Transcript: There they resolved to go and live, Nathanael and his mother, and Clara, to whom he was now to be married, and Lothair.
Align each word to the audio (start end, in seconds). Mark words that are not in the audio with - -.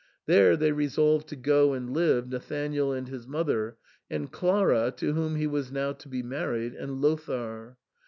There 0.25 0.57
they 0.57 0.71
resolved 0.71 1.27
to 1.29 1.35
go 1.35 1.73
and 1.73 1.93
live, 1.93 2.27
Nathanael 2.27 2.91
and 2.91 3.07
his 3.07 3.27
mother, 3.27 3.77
and 4.09 4.31
Clara, 4.31 4.91
to 4.97 5.13
whom 5.13 5.35
he 5.35 5.45
was 5.45 5.71
now 5.71 5.91
to 5.93 6.09
be 6.09 6.23
married, 6.23 6.73
and 6.73 6.99
Lothair. 7.03 7.77